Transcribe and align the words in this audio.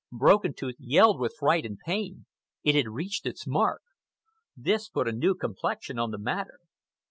Broken 0.11 0.55
Tooth 0.55 0.77
yelled 0.79 1.19
with 1.19 1.35
fright 1.37 1.63
and 1.63 1.77
pain. 1.77 2.25
It 2.63 2.73
had 2.73 2.87
reached 2.89 3.27
its 3.27 3.45
mark. 3.45 3.83
This 4.57 4.89
put 4.89 5.07
a 5.07 5.11
new 5.11 5.35
complexion 5.35 5.99
on 5.99 6.09
the 6.09 6.17
matter. 6.17 6.57